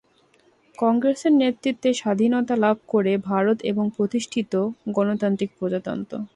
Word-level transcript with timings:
কংগ্রেসের 0.75 1.33
নেতৃত্বে 1.33 1.89
স্বাধীনতা 1.93 2.55
লাভ 2.57 2.77
করে 2.89 3.13
ভারত 3.29 3.57
এবং 3.71 3.85
প্রতিষ্ঠিত 3.97 4.51
হয় 4.61 4.93
গণতান্ত্রিক 4.95 5.49
প্রজাতন্ত্র। 5.59 6.13